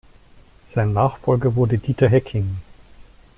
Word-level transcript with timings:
Sein 0.65 0.93
Nachfolger 0.93 1.55
wurde 1.55 1.77
Dieter 1.77 2.09
Hecking. 2.09 2.55